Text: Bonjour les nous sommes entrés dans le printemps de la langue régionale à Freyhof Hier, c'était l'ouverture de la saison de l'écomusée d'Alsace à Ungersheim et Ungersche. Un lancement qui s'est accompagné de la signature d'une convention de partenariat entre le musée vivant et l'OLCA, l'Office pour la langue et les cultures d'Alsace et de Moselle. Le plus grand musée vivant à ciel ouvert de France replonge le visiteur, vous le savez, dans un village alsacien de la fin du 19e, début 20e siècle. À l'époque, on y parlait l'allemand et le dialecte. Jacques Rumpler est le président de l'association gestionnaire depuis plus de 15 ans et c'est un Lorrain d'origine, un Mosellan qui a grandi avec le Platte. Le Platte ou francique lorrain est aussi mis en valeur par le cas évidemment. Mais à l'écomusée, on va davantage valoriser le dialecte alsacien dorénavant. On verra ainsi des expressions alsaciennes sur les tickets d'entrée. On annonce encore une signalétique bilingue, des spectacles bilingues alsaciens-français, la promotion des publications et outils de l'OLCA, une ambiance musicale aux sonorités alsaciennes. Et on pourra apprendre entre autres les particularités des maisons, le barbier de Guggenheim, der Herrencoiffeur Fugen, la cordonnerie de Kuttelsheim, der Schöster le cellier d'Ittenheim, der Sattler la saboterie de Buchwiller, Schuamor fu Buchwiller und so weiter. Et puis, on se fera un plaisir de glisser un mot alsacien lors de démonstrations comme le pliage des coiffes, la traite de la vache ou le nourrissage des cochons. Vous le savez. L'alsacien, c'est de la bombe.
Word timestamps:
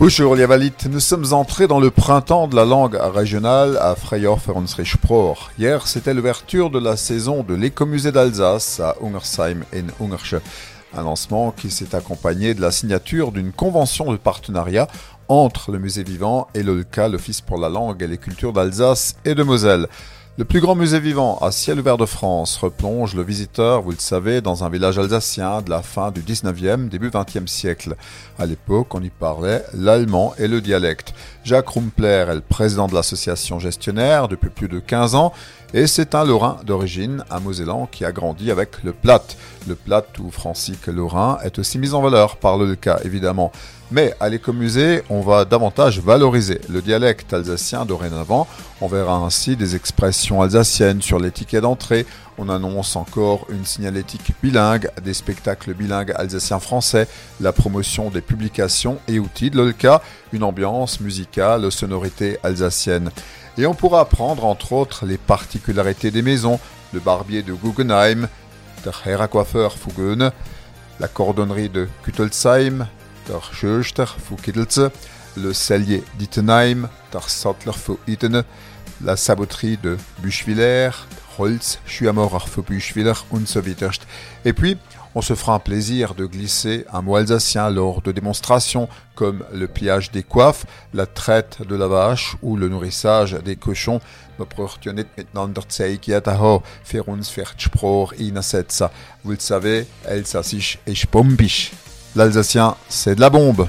Bonjour 0.00 0.36
les 0.36 0.46
nous 0.88 1.00
sommes 1.00 1.32
entrés 1.32 1.66
dans 1.66 1.80
le 1.80 1.90
printemps 1.90 2.46
de 2.46 2.54
la 2.54 2.64
langue 2.64 2.94
régionale 2.94 3.76
à 3.78 3.96
Freyhof 3.96 4.48
Hier, 5.58 5.88
c'était 5.88 6.14
l'ouverture 6.14 6.70
de 6.70 6.78
la 6.78 6.96
saison 6.96 7.42
de 7.42 7.54
l'écomusée 7.54 8.12
d'Alsace 8.12 8.78
à 8.78 8.94
Ungersheim 9.02 9.64
et 9.72 9.82
Ungersche. 10.00 10.36
Un 10.96 11.02
lancement 11.02 11.50
qui 11.50 11.72
s'est 11.72 11.96
accompagné 11.96 12.54
de 12.54 12.60
la 12.60 12.70
signature 12.70 13.32
d'une 13.32 13.50
convention 13.50 14.12
de 14.12 14.16
partenariat 14.18 14.86
entre 15.26 15.72
le 15.72 15.80
musée 15.80 16.04
vivant 16.04 16.46
et 16.54 16.62
l'OLCA, 16.62 17.08
l'Office 17.08 17.40
pour 17.40 17.58
la 17.58 17.68
langue 17.68 18.00
et 18.00 18.06
les 18.06 18.18
cultures 18.18 18.52
d'Alsace 18.52 19.16
et 19.24 19.34
de 19.34 19.42
Moselle. 19.42 19.88
Le 20.38 20.44
plus 20.44 20.60
grand 20.60 20.76
musée 20.76 21.00
vivant 21.00 21.36
à 21.38 21.50
ciel 21.50 21.80
ouvert 21.80 21.96
de 21.96 22.06
France 22.06 22.58
replonge 22.58 23.16
le 23.16 23.24
visiteur, 23.24 23.82
vous 23.82 23.90
le 23.90 23.96
savez, 23.98 24.40
dans 24.40 24.62
un 24.62 24.70
village 24.70 24.96
alsacien 24.96 25.62
de 25.62 25.70
la 25.70 25.82
fin 25.82 26.12
du 26.12 26.22
19e, 26.22 26.88
début 26.88 27.08
20e 27.08 27.48
siècle. 27.48 27.96
À 28.38 28.46
l'époque, 28.46 28.94
on 28.94 29.02
y 29.02 29.10
parlait 29.10 29.64
l'allemand 29.74 30.34
et 30.38 30.46
le 30.46 30.60
dialecte. 30.60 31.12
Jacques 31.42 31.70
Rumpler 31.70 32.26
est 32.28 32.34
le 32.36 32.40
président 32.40 32.86
de 32.86 32.94
l'association 32.94 33.58
gestionnaire 33.58 34.28
depuis 34.28 34.48
plus 34.48 34.68
de 34.68 34.78
15 34.78 35.16
ans 35.16 35.32
et 35.74 35.86
c'est 35.86 36.14
un 36.14 36.24
Lorrain 36.24 36.58
d'origine, 36.64 37.24
un 37.30 37.40
Mosellan 37.40 37.88
qui 37.90 38.04
a 38.04 38.12
grandi 38.12 38.50
avec 38.50 38.82
le 38.84 38.92
Platte. 38.92 39.36
Le 39.66 39.74
Platte 39.74 40.18
ou 40.18 40.30
francique 40.30 40.86
lorrain 40.86 41.38
est 41.44 41.58
aussi 41.58 41.78
mis 41.78 41.92
en 41.92 42.00
valeur 42.00 42.36
par 42.36 42.56
le 42.56 42.74
cas 42.74 42.98
évidemment. 43.04 43.52
Mais 43.90 44.14
à 44.20 44.28
l'écomusée, 44.28 45.02
on 45.08 45.20
va 45.20 45.44
davantage 45.46 46.00
valoriser 46.00 46.60
le 46.68 46.82
dialecte 46.82 47.32
alsacien 47.32 47.86
dorénavant. 47.86 48.46
On 48.82 48.86
verra 48.86 49.16
ainsi 49.16 49.56
des 49.56 49.76
expressions 49.76 50.42
alsaciennes 50.42 51.00
sur 51.00 51.18
les 51.18 51.30
tickets 51.30 51.62
d'entrée. 51.62 52.06
On 52.36 52.50
annonce 52.50 52.96
encore 52.96 53.46
une 53.50 53.64
signalétique 53.64 54.32
bilingue, 54.42 54.90
des 55.02 55.14
spectacles 55.14 55.74
bilingues 55.74 56.12
alsaciens-français, 56.16 57.08
la 57.40 57.52
promotion 57.52 58.10
des 58.10 58.20
publications 58.20 58.98
et 59.08 59.18
outils 59.18 59.50
de 59.50 59.56
l'OLCA, 59.56 60.02
une 60.32 60.44
ambiance 60.44 61.00
musicale 61.00 61.64
aux 61.64 61.70
sonorités 61.70 62.38
alsaciennes. 62.42 63.10
Et 63.58 63.66
on 63.66 63.74
pourra 63.74 64.02
apprendre 64.02 64.44
entre 64.44 64.72
autres 64.72 65.04
les 65.04 65.18
particularités 65.18 66.12
des 66.12 66.22
maisons, 66.22 66.60
le 66.92 67.00
barbier 67.00 67.42
de 67.42 67.52
Guggenheim, 67.52 68.28
der 68.84 68.94
Herrencoiffeur 69.04 69.72
Fugen, 69.76 70.30
la 71.00 71.08
cordonnerie 71.08 71.68
de 71.68 71.88
Kuttelsheim, 72.04 72.86
der 73.26 73.40
Schöster 73.52 74.14
le 75.36 75.52
cellier 75.52 76.04
d'Ittenheim, 76.20 76.88
der 77.12 77.22
Sattler 77.26 77.72
la 79.00 79.16
saboterie 79.16 79.76
de 79.76 79.96
Buchwiller, 80.22 80.92
Schuamor 81.86 82.48
fu 82.48 82.62
Buchwiller 82.62 83.14
und 83.30 83.46
so 83.46 83.64
weiter. 83.64 83.90
Et 84.44 84.52
puis, 84.52 84.76
on 85.14 85.22
se 85.22 85.34
fera 85.34 85.54
un 85.54 85.58
plaisir 85.58 86.14
de 86.14 86.26
glisser 86.26 86.84
un 86.92 87.02
mot 87.02 87.16
alsacien 87.16 87.70
lors 87.70 88.02
de 88.02 88.12
démonstrations 88.12 88.88
comme 89.14 89.44
le 89.52 89.66
pliage 89.66 90.10
des 90.10 90.22
coiffes, 90.22 90.66
la 90.94 91.06
traite 91.06 91.66
de 91.66 91.74
la 91.74 91.88
vache 91.88 92.36
ou 92.42 92.56
le 92.56 92.68
nourrissage 92.68 93.32
des 93.44 93.56
cochons. 93.56 94.00
Vous 94.38 94.44
le 99.30 99.38
savez. 99.38 99.86
L'alsacien, 102.14 102.76
c'est 102.88 103.14
de 103.14 103.20
la 103.20 103.30
bombe. 103.30 103.68